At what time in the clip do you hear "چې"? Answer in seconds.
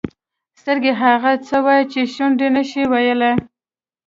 1.91-2.01